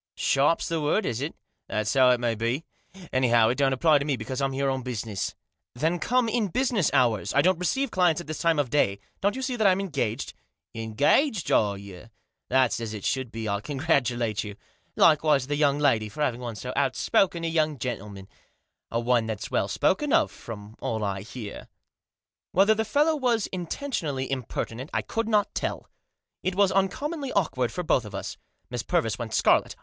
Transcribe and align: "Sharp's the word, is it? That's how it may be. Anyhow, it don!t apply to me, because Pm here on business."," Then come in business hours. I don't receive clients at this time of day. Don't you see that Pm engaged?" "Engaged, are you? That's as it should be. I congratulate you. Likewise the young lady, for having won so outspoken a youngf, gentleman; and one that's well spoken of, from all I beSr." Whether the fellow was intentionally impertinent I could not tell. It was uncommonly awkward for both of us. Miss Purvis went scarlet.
"Sharp's 0.15 0.67
the 0.67 0.81
word, 0.81 1.05
is 1.05 1.21
it? 1.21 1.35
That's 1.67 1.93
how 1.93 2.09
it 2.09 2.19
may 2.19 2.33
be. 2.33 2.63
Anyhow, 3.13 3.49
it 3.49 3.57
don!t 3.59 3.71
apply 3.75 3.99
to 3.99 4.05
me, 4.05 4.17
because 4.17 4.39
Pm 4.41 4.51
here 4.51 4.67
on 4.67 4.81
business."," 4.81 5.35
Then 5.75 5.99
come 5.99 6.27
in 6.27 6.47
business 6.47 6.89
hours. 6.91 7.35
I 7.35 7.43
don't 7.43 7.59
receive 7.59 7.91
clients 7.91 8.19
at 8.19 8.25
this 8.25 8.39
time 8.39 8.57
of 8.57 8.71
day. 8.71 8.97
Don't 9.21 9.35
you 9.35 9.43
see 9.43 9.55
that 9.55 9.65
Pm 9.67 9.79
engaged?" 9.79 10.33
"Engaged, 10.73 11.51
are 11.51 11.77
you? 11.77 12.09
That's 12.49 12.79
as 12.79 12.95
it 12.95 13.05
should 13.05 13.31
be. 13.31 13.47
I 13.47 13.61
congratulate 13.61 14.43
you. 14.43 14.55
Likewise 14.95 15.45
the 15.45 15.55
young 15.55 15.77
lady, 15.77 16.09
for 16.09 16.23
having 16.23 16.41
won 16.41 16.55
so 16.55 16.73
outspoken 16.75 17.45
a 17.45 17.53
youngf, 17.53 17.77
gentleman; 17.77 18.27
and 18.89 19.05
one 19.05 19.27
that's 19.27 19.51
well 19.51 19.67
spoken 19.67 20.11
of, 20.11 20.31
from 20.31 20.75
all 20.81 21.03
I 21.03 21.21
beSr." 21.21 21.67
Whether 22.53 22.73
the 22.73 22.83
fellow 22.85 23.15
was 23.15 23.45
intentionally 23.53 24.31
impertinent 24.31 24.89
I 24.95 25.03
could 25.03 25.27
not 25.29 25.53
tell. 25.53 25.87
It 26.41 26.55
was 26.55 26.71
uncommonly 26.71 27.31
awkward 27.33 27.71
for 27.71 27.83
both 27.83 28.03
of 28.03 28.15
us. 28.15 28.37
Miss 28.71 28.81
Purvis 28.81 29.19
went 29.19 29.35
scarlet. 29.35 29.75